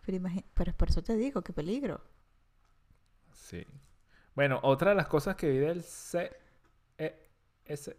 [0.05, 0.19] Pero,
[0.55, 2.01] pero por eso te digo, qué peligro.
[3.33, 3.67] Sí.
[4.35, 6.31] Bueno, otra de las cosas que vi del C...
[6.99, 7.29] E-
[7.65, 7.97] S...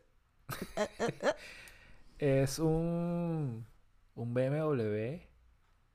[2.19, 3.65] es un,
[4.15, 5.21] un BMW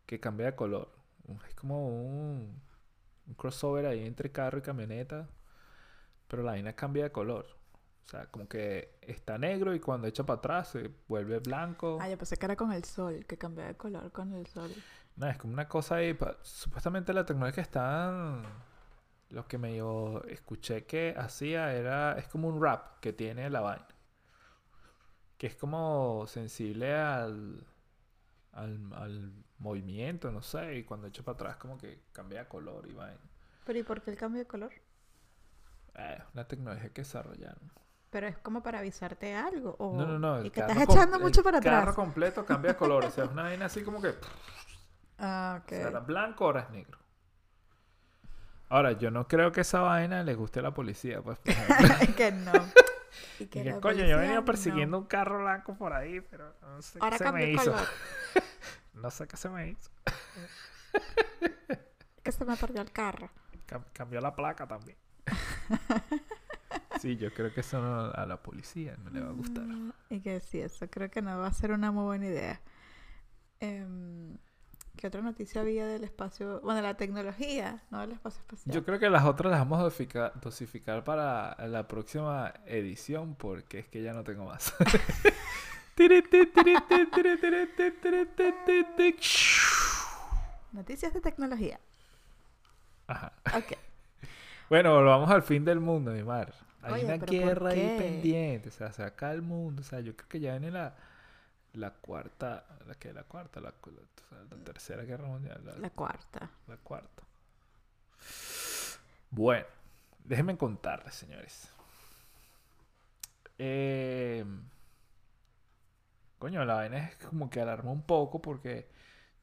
[0.06, 0.90] que cambia de color.
[1.48, 2.60] Es como un,
[3.26, 5.28] un crossover ahí entre carro y camioneta,
[6.26, 7.46] pero la vaina cambia de color.
[8.06, 11.98] O sea, como que está negro y cuando echa para atrás se vuelve blanco.
[12.00, 14.70] Ah, yo pensé que era con el sol, que cambia de color con el sol.
[15.16, 16.14] No, es como una cosa ahí.
[16.14, 18.42] pa- Supuestamente la tecnología que están.
[19.30, 22.16] Lo que me yo escuché que hacía era.
[22.18, 23.86] Es como un rap que tiene la vaina.
[25.38, 27.66] Que es como sensible al.
[28.52, 30.76] Al, al movimiento, no sé.
[30.76, 33.20] Y cuando echo para atrás, como que cambia de color y vaina.
[33.64, 34.72] Pero ¿y por qué el cambio de color?
[35.94, 37.72] Eh, una tecnología que desarrollaron.
[38.10, 39.76] Pero es como para avisarte algo.
[39.78, 39.96] O...
[39.96, 40.38] No, no, no.
[40.42, 41.94] Y el que carro estás echando el mucho para carro atrás.
[41.94, 43.04] completo cambia de color.
[43.04, 44.14] O sea, es una vaina así como que.
[45.18, 45.72] Ah, ok.
[45.72, 46.98] O sea, era blanco, ahora es negro.
[48.70, 51.38] Ahora, yo no creo que esa vaina le guste a la policía, pues.
[51.38, 51.96] por ejemplo.
[52.00, 52.52] Es que no.
[53.38, 54.44] Y Y que que, la coño, yo venía no.
[54.44, 57.74] persiguiendo un carro blanco por ahí, pero no sé Ahora qué se me hizo.
[58.94, 59.90] No sé qué se me hizo.
[62.22, 63.30] Que se me perdió el carro.
[63.66, 64.96] Cam- cambió la placa también.
[67.00, 69.64] sí, yo creo que eso no- a la policía no le va a gustar.
[69.64, 72.60] Mm, Y que sí, eso creo que no va a ser una muy buena idea.
[73.60, 74.36] Em,
[74.98, 76.60] ¿Qué otra noticia había del espacio?
[76.60, 78.74] Bueno, la tecnología, no del espacio espacial.
[78.74, 79.84] Yo creo que las otras las vamos a
[80.42, 84.74] dosificar, para la próxima edición porque es que ya no tengo más.
[90.72, 91.78] Noticias de tecnología.
[93.06, 93.32] Ajá.
[93.56, 93.78] Ok.
[94.68, 96.52] Bueno, volvamos al fin del mundo, mi mar.
[96.82, 99.84] Hay Oye, una pero ¿por guerra ahí pendiente, o sea, se acaba el mundo, o
[99.84, 100.94] sea, yo creo que ya viene la,
[101.74, 103.72] la cuarta, la que la cuarta, la,
[104.64, 106.50] tercera guerra mundial, la, La cuarta.
[106.66, 107.22] la cuarta.
[109.30, 109.66] Bueno,
[110.24, 111.68] déjenme contarles, señores.
[113.58, 114.44] Eh,
[116.38, 118.88] coño, la vaina es como que alarmó un poco porque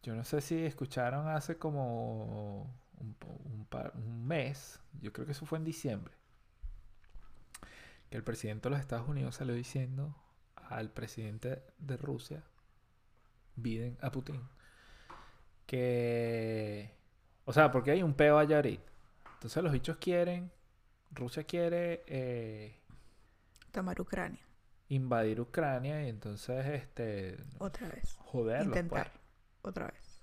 [0.03, 2.63] yo no sé si escucharon hace como
[2.97, 6.13] un, po- un par- un mes, yo creo que eso fue en diciembre,
[8.09, 10.15] que el presidente de los Estados Unidos salió diciendo
[10.69, 12.43] al presidente de Rusia,
[13.55, 14.41] Biden, a Putin,
[15.65, 16.91] que...
[17.45, 18.91] O sea, porque hay un peo allá ahorita.
[19.33, 20.51] Entonces los bichos quieren
[21.11, 22.75] Rusia quiere eh,
[23.71, 24.39] Tomar Ucrania.
[24.89, 28.15] invadir Ucrania y entonces este Otra vez.
[28.19, 28.83] joderlos, pues.
[28.83, 29.11] Intentar.
[29.61, 30.21] Otra vez.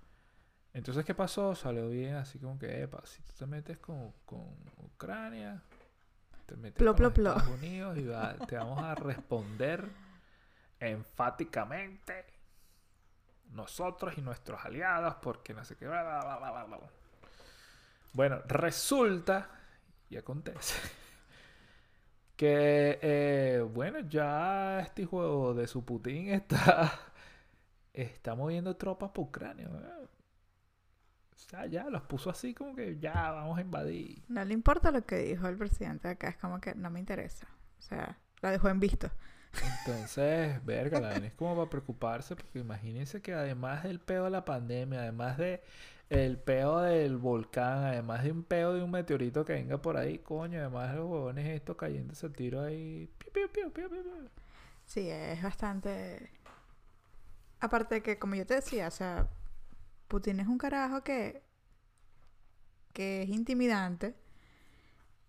[0.75, 1.55] Entonces, ¿qué pasó?
[1.55, 5.63] Salió bien, así como que, epa, si tú te metes con, con Ucrania,
[6.47, 7.31] te metes Plo, con plo, los plo.
[7.37, 9.87] Estados Unidos y va- te vamos a responder
[10.83, 12.25] enfáticamente
[13.53, 15.87] nosotros y nuestros aliados porque no sé qué.
[15.87, 16.79] bla, bla, bla.
[18.13, 19.49] Bueno, resulta
[20.11, 20.75] y acontece
[22.37, 26.93] que, eh, bueno, ya este juego de su Putin está,
[27.93, 29.69] está moviendo tropas para Ucrania.
[29.71, 34.23] O sea, ya los puso así como que ya vamos a invadir.
[34.29, 36.29] No le importa lo que dijo el presidente de acá.
[36.29, 37.47] Es como que no me interesa.
[37.79, 39.11] O sea, la dejó en visto.
[39.61, 44.45] Entonces, verga, la es como para preocuparse, porque imagínense que además del peo de la
[44.45, 45.63] pandemia, además de
[46.09, 50.19] el peo del volcán, además de un peo de un meteorito que venga por ahí,
[50.19, 53.11] coño, además de los huevones estos cayéndose el tiro ahí.
[54.85, 56.31] Sí, es bastante...
[57.61, 59.29] Aparte de que, como yo te decía, o sea,
[60.09, 61.43] Putin es un carajo que,
[62.93, 64.15] que es intimidante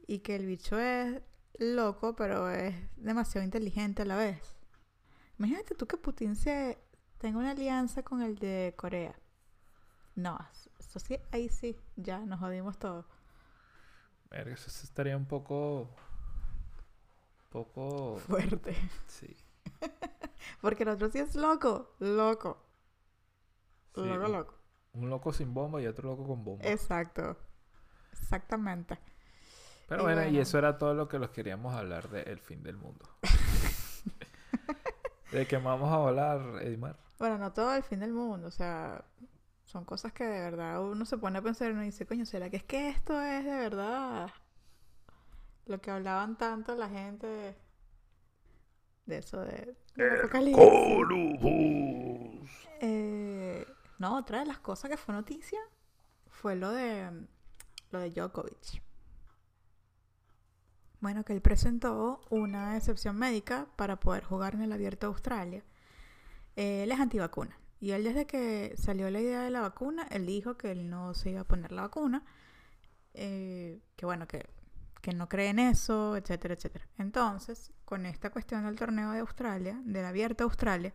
[0.08, 1.22] y que el bicho es
[1.60, 4.56] loco, pero es demasiado inteligente a la vez.
[5.38, 6.78] Imagínate tú que Putin se
[7.18, 9.16] tenga una alianza con el de Corea.
[10.16, 10.38] No,
[10.80, 13.06] eso sí, ahí sí, ya nos jodimos todo.
[14.30, 15.90] Verga, eso estaría un poco.
[17.50, 18.18] poco.
[18.18, 18.76] Fuerte.
[19.08, 19.36] Sí.
[20.62, 22.64] Porque el otro sí es loco, loco,
[23.96, 24.56] sí, loco, loco.
[24.94, 26.66] Un loco sin bomba y otro loco con bomba.
[26.66, 27.38] Exacto.
[28.12, 29.00] Exactamente.
[29.94, 32.78] Pero y bueno, y eso era todo lo que los queríamos hablar del fin del
[32.78, 33.08] mundo.
[35.32, 36.98] ¿De qué vamos a hablar, Edmar?
[37.20, 39.06] Bueno, no todo el fin del mundo, o sea,
[39.66, 42.50] son cosas que de verdad uno se pone a pensar y uno dice, coño, ¿será
[42.50, 44.32] que es que esto es de verdad
[45.68, 47.56] lo que hablaban tanto la gente
[49.06, 49.76] de eso de,
[50.18, 50.66] apocalipsis?
[52.82, 53.68] Eh,
[54.00, 55.60] no, otra de las cosas que fue noticia
[56.32, 57.12] fue lo de
[57.92, 58.82] lo de Djokovic.
[61.04, 65.66] Bueno, que él presentó una excepción médica para poder jugar en el Abierto de Australia.
[66.56, 67.60] Eh, él es antivacuna.
[67.82, 71.14] Y él desde que salió la idea de la vacuna, él dijo que él no
[71.14, 72.24] se iba a poner la vacuna.
[73.14, 74.48] eh, que bueno, que,
[75.02, 76.88] que no cree en eso, etcétera, etcétera.
[76.98, 80.94] Entonces, con esta cuestión del torneo de Australia, del Abierto de Australia,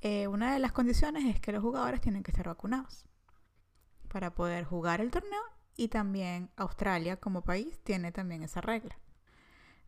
[0.00, 3.04] eh, una de las condiciones es que los jugadores tienen que estar vacunados
[4.08, 5.42] para poder jugar el torneo
[5.76, 8.98] y también Australia como país tiene también esa regla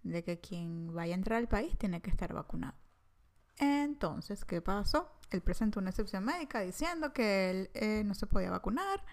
[0.05, 2.77] de que quien vaya a entrar al país tiene que estar vacunado.
[3.59, 5.11] Entonces, ¿qué pasó?
[5.31, 9.05] Él presentó una excepción médica diciendo que él eh, no se podía vacunar,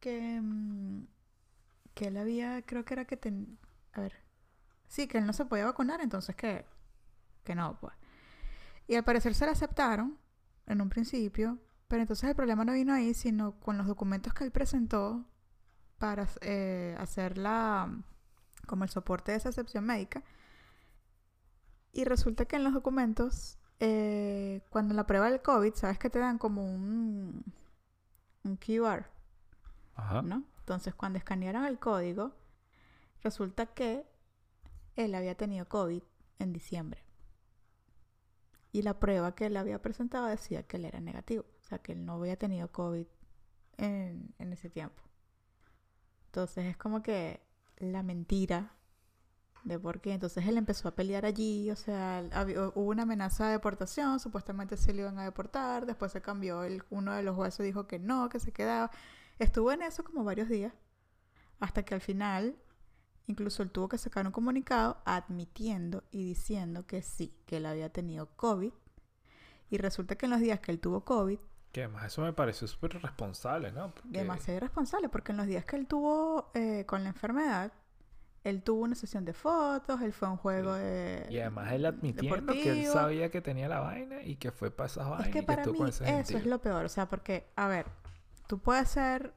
[0.00, 1.06] que, mm,
[1.94, 3.58] que él había, creo que era que, ten-
[3.92, 4.14] a ver,
[4.88, 6.66] sí, que él no se podía vacunar, entonces que,
[7.44, 7.94] que no, pues.
[8.86, 10.18] Y al parecer se le aceptaron
[10.66, 11.58] en un principio,
[11.88, 15.26] pero entonces el problema no vino ahí, sino con los documentos que él presentó
[15.98, 17.90] para eh, hacer la,
[18.66, 20.22] como el soporte de esa excepción médica.
[21.92, 26.18] Y resulta que en los documentos, eh, cuando la prueba del COVID, sabes que te
[26.18, 27.44] dan como un,
[28.44, 29.06] un QR,
[29.94, 30.22] Ajá.
[30.22, 30.44] ¿no?
[30.60, 32.32] Entonces, cuando escanearon el código,
[33.22, 34.06] resulta que
[34.96, 36.02] él había tenido COVID
[36.38, 37.04] en diciembre.
[38.72, 41.44] Y la prueba que él había presentado decía que él era negativo.
[41.60, 43.06] O sea, que él no había tenido COVID
[43.76, 45.02] en, en ese tiempo.
[46.26, 47.42] Entonces, es como que
[47.82, 48.76] la mentira
[49.64, 50.12] de por qué.
[50.12, 51.70] Entonces, él empezó a pelear allí.
[51.70, 52.24] O sea,
[52.74, 54.20] hubo una amenaza de deportación.
[54.20, 55.86] Supuestamente se le iban a deportar.
[55.86, 56.64] Después se cambió.
[56.64, 58.90] El, uno de los jueces dijo que no, que se quedaba.
[59.38, 60.72] Estuvo en eso como varios días.
[61.60, 62.56] Hasta que al final,
[63.26, 67.92] incluso él tuvo que sacar un comunicado admitiendo y diciendo que sí, que él había
[67.92, 68.72] tenido COVID.
[69.70, 71.38] Y resulta que en los días que él tuvo COVID,
[71.72, 73.92] Que además eso me pareció súper irresponsable, ¿no?
[73.94, 77.72] Porque- demasiado irresponsable, porque en los días que él tuvo eh, con la enfermedad,
[78.44, 80.80] él tuvo una sesión de fotos, él fue a un juego Sí.
[80.82, 81.26] de.
[81.30, 82.92] Y además él admitiendo que él deportivo.
[82.92, 85.46] sabía que tenía la vaina y que fue para esas vainas Es que y que
[85.46, 86.04] para estuvo mí eso
[86.38, 87.86] es lo peor, o sea, porque, a ver,
[88.48, 89.32] tú puedes ser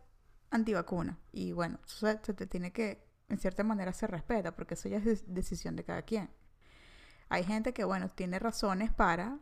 [0.52, 4.90] antivacuna y bueno, eso se, te tiene que, en cierta manera, se respeta, porque eso
[4.90, 6.30] ya es decisión de cada quien.
[7.30, 9.38] Hay gente que, bueno, tiene razones para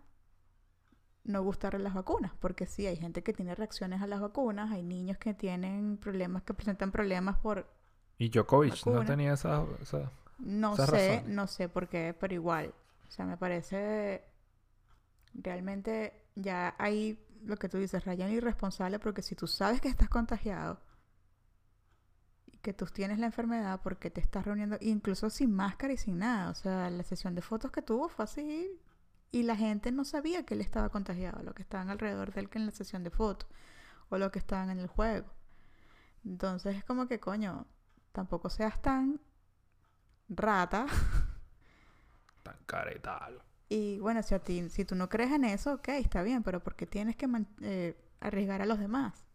[1.26, 4.84] no gustarle las vacunas, porque sí, hay gente que tiene reacciones a las vacunas, hay
[4.84, 7.68] niños que tienen problemas, que presentan problemas por,
[8.20, 9.66] Y Djokovic no tenía esa...
[9.82, 12.74] esa- no sé, no sé por qué, pero igual.
[13.08, 14.24] O sea, me parece
[15.34, 20.10] realmente ya hay lo que tú dices, Ryan irresponsable, porque si tú sabes que estás
[20.10, 20.80] contagiado,
[22.62, 26.50] que tú tienes la enfermedad porque te estás reuniendo, incluso sin máscara y sin nada.
[26.52, 28.72] O sea, la sesión de fotos que tuvo fue así
[29.34, 32.50] y la gente no sabía que él estaba contagiado, lo que estaban alrededor de él
[32.52, 33.50] que en la sesión de fotos
[34.10, 35.26] o lo que estaban en el juego.
[36.24, 37.66] Entonces es como que, coño,
[38.12, 39.20] tampoco seas tan
[40.30, 40.86] rata.
[42.44, 43.42] Tan caretal.
[43.70, 46.62] Y bueno, si a ti, si tú no crees en eso, ok, está bien, pero
[46.62, 47.28] ¿por qué tienes que
[47.62, 49.26] eh, arriesgar a los demás?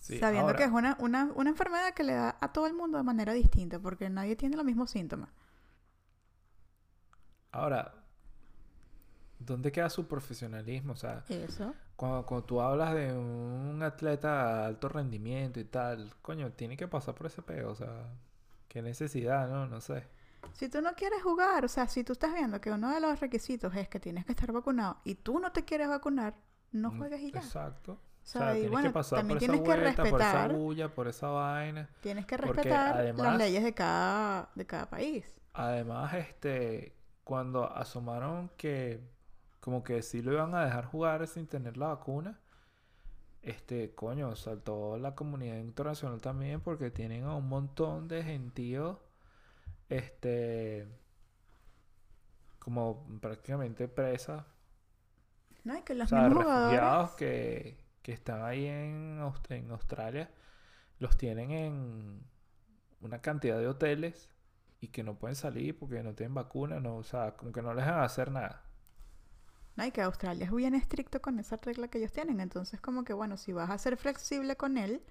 [0.00, 2.74] Sí, Sabiendo ahora- que es una, una, una enfermedad que le da a todo el
[2.74, 5.30] mundo de manera distinta, porque nadie tiene los mismos síntomas.
[7.54, 7.94] Ahora,
[9.38, 10.92] ¿dónde queda su profesionalismo?
[10.94, 11.72] O sea, Eso.
[11.96, 16.88] cuando, cuando tú hablas de un atleta de alto rendimiento y tal, coño, tiene que
[16.88, 18.08] pasar por ese peo, o sea,
[18.68, 19.66] qué necesidad, ¿no?
[19.66, 20.04] No sé.
[20.52, 23.20] Si tú no quieres jugar, o sea, si tú estás viendo que uno de los
[23.20, 26.34] requisitos es que tienes que estar vacunado y tú no te quieres vacunar,
[26.72, 27.38] no Mm, juegues y ya.
[27.40, 27.92] Exacto.
[27.92, 30.06] O O sea, y tienes bueno, que pasar también por esa tienes que vuelta, por
[30.20, 31.88] esa respetar, bulla, por esa vaina.
[32.00, 35.40] tienes que respetar además- las leyes de cada, de cada país.
[35.52, 39.00] Además, este, cuando asomaron que
[39.60, 42.40] como que sí lo iban a dejar jugar sin tener la vacuna,
[43.42, 48.98] este, coño, saltó la comunidad internacional también porque tienen a un montón de gentíos,
[49.88, 50.86] este,
[52.58, 54.44] como prácticamente presas,
[55.64, 56.90] No, o los sea, jugadores.
[56.90, 59.18] refugiados que, que están ahí en
[59.70, 60.30] Australia,
[60.98, 62.22] los tienen en
[63.00, 64.30] una cantidad de hoteles
[64.84, 67.74] y que no pueden salir porque no tienen vacuna, no, o sea, como que no
[67.74, 68.64] les dejan hacer nada.
[69.76, 72.40] No, y que Australia es bien estricto con esa regla que ellos tienen.
[72.40, 75.02] Entonces, como que bueno, si vas a ser flexible con él,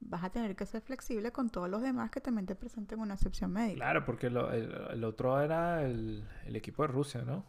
[0.00, 3.14] vas a tener que ser flexible con todos los demás que también te presenten una
[3.14, 3.86] excepción médica.
[3.86, 7.44] Claro, porque lo- el, el otro era el, el equipo de Rusia, ¿no?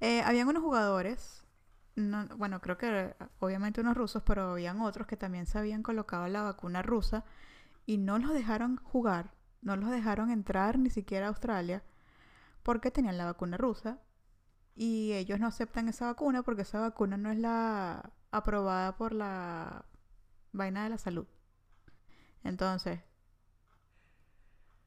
[0.00, 1.44] Eh, habían unos jugadores,
[1.96, 6.26] no- bueno, creo que obviamente unos rusos, pero habían otros que también se habían colocado
[6.28, 7.24] la vacuna rusa
[7.86, 9.32] y no los dejaron jugar,
[9.66, 11.82] no los dejaron entrar ni siquiera a Australia
[12.62, 13.98] porque tenían la vacuna rusa
[14.76, 19.84] y ellos no aceptan esa vacuna porque esa vacuna no es la aprobada por la
[20.52, 21.26] vaina de la salud.
[22.44, 23.00] Entonces,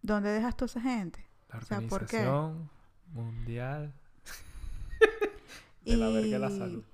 [0.02, 1.28] ¿dónde dejas tú a esa gente?
[1.50, 2.26] La O sea, ¿por qué?
[2.26, 2.70] Organización
[3.12, 3.94] Mundial
[5.84, 6.86] de la verga de la salud.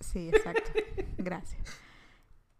[0.00, 0.70] Sí, exacto.
[1.18, 1.62] Gracias.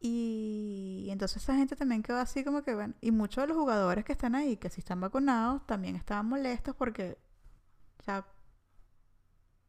[0.00, 4.04] Y entonces esa gente también quedó así como que, bueno, y muchos de los jugadores
[4.04, 7.18] que están ahí, que sí están vacunados, también estaban molestos porque,
[7.98, 8.26] o sea,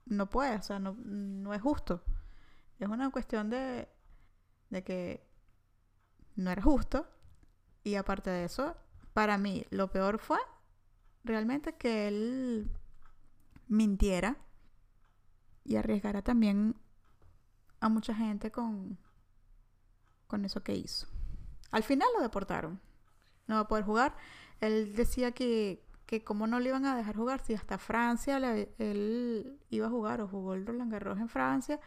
[0.05, 2.03] no puede, o sea, no, no es justo.
[2.79, 3.89] Es una cuestión de,
[4.69, 5.27] de que
[6.35, 7.07] no era justo.
[7.83, 8.75] Y aparte de eso,
[9.13, 10.39] para mí, lo peor fue
[11.23, 12.71] realmente que él
[13.67, 14.37] mintiera
[15.63, 16.75] y arriesgara también
[17.79, 18.97] a mucha gente con,
[20.29, 21.07] con eso que hizo.
[21.71, 22.79] Al final lo deportaron.
[23.47, 24.15] No va a poder jugar.
[24.61, 28.73] Él decía que, que como no le iban a dejar jugar, si hasta Francia le-
[28.77, 31.79] él iba a jugar o jugó el Roland Garros en Francia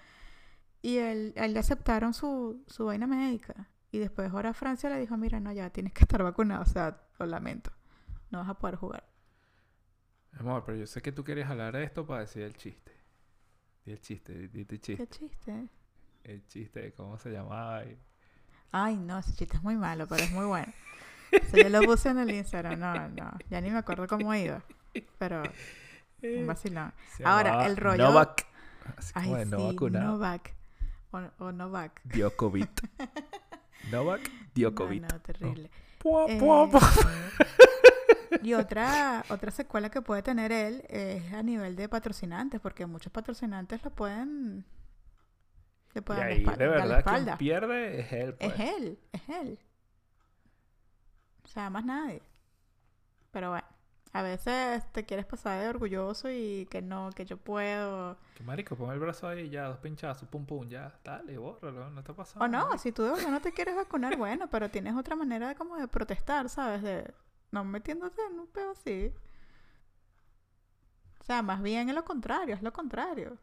[0.82, 3.68] y él, a él le aceptaron su, su vaina médica.
[3.92, 6.62] Y después ahora Francia le dijo, mira, no, ya tienes que estar vacunado.
[6.62, 7.70] O sea, lo lamento.
[8.30, 9.06] No vas a poder jugar.
[10.38, 12.90] Amor, pero yo sé que tú querías hablar de esto para decir el chiste.
[13.84, 15.06] Di el chiste, di, tu chiste.
[15.06, 15.68] Qué chiste.
[16.24, 17.84] El chiste de cómo se llamaba.
[17.84, 17.98] y-
[18.72, 20.72] Ay, no, ese chiste es muy malo, pero es muy bueno.
[21.30, 22.78] Eso yo lo puse en el Instagram.
[22.78, 24.62] No, no, ya ni me acuerdo cómo iba.
[25.18, 25.42] Pero
[26.22, 26.92] un vacilón.
[27.16, 28.46] Se Ahora, el rollo- Novak.
[28.96, 30.12] Así Ay, como de no sí, vacunado.
[30.12, 30.54] Novak.
[31.10, 32.00] O, o Novak.
[32.04, 32.66] Dio COVID.
[33.90, 34.20] Novak
[34.54, 35.00] dio No, COVID.
[35.02, 35.70] no, terrible.
[35.98, 36.38] Pua, Eh,
[38.42, 43.12] y otra, otra secuela que puede tener él es a nivel de patrocinantes, porque muchos
[43.12, 44.64] patrocinantes lo pueden...
[45.94, 48.34] Le Y la ahí espal- de dar la verdad quien pierde es él.
[48.34, 48.52] pues.
[48.52, 49.58] Es él, es él.
[51.44, 52.22] O sea, más nadie.
[53.30, 53.66] Pero bueno,
[54.14, 58.16] a veces te quieres pasar de orgulloso y que no, que yo puedo.
[58.34, 62.00] Que marico, pon el brazo ahí, ya, dos pinchazos, pum pum, ya, dale, bórralo, no
[62.00, 62.44] está pasando.
[62.44, 62.78] O no, nada.
[62.78, 65.76] si tú de verdad no te quieres vacunar, bueno, pero tienes otra manera de como
[65.76, 66.82] de protestar, ¿sabes?
[66.82, 67.12] De
[67.50, 69.12] no metiéndote en un pedo así.
[71.20, 73.36] O sea, más bien es lo contrario, es lo contrario.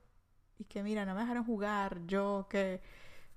[0.60, 2.82] Y que mira, no me dejaron jugar, yo que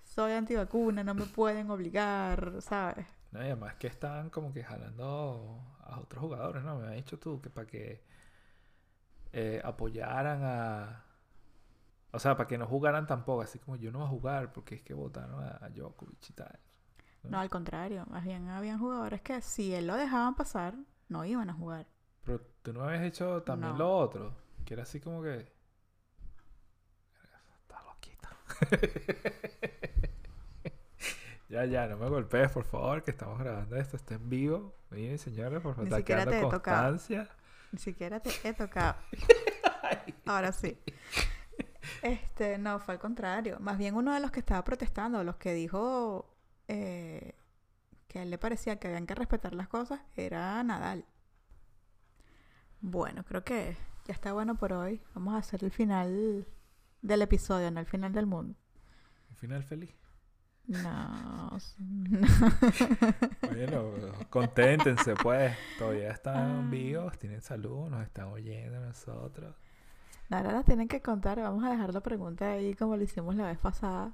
[0.03, 3.07] soy antivacuna, no me pueden obligar, ¿sabes?
[3.31, 6.79] No, y además que están como que jalando a otros jugadores, ¿no?
[6.79, 8.03] Me has dicho tú que para que
[9.33, 11.05] eh, apoyaran a...
[12.13, 14.75] O sea, para que no jugaran tampoco, así como yo no voy a jugar porque
[14.75, 16.59] es que votaron a, Djokovic y tal.
[17.23, 20.75] No, al contrario, más bien habían jugadores que si él lo dejaban pasar,
[21.09, 21.87] no iban a jugar.
[22.25, 23.79] Pero tú no habías hecho también No.
[23.79, 24.35] lo otro,
[24.67, 25.51] que era así como que...
[27.63, 28.29] Está loquito.
[31.53, 34.75] Ya, ya, no me golpees, por favor, que estamos grabando esto, está en vivo.
[34.89, 36.99] Miren, señores, por favor, Ni siquiera te he tocado.
[37.73, 38.97] Ni siquiera te he tocado.
[40.25, 40.79] Ahora sí.
[42.01, 43.59] Este, no, fue al contrario.
[43.61, 46.35] Más bien uno de los que estaba protestando, los que dijo
[46.69, 47.35] eh,
[48.09, 51.05] que a él le parecía que habían que respetar las cosas, era Nadal.
[52.81, 55.03] Bueno, creo que ya está bueno por hoy.
[55.15, 56.47] Vamos a hacer el final
[57.03, 58.57] del episodio, no el final del mundo.
[59.43, 59.91] Final feliz.
[60.69, 61.59] No.
[63.51, 63.91] Bueno,
[64.31, 65.53] conténtense, pues.
[65.79, 66.13] Todavía Ah.
[66.13, 69.53] están vivos, tienen salud, nos están oyendo a nosotros.
[70.31, 71.41] Ahora nos tienen que contar.
[71.41, 74.13] Vamos a dejar la pregunta ahí como lo hicimos la vez pasada.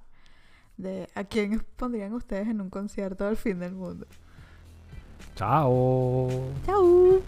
[0.79, 4.07] De a quién pondrían ustedes en un concierto del fin del mundo.
[5.37, 6.31] Chao.
[6.65, 7.21] ¡Chao!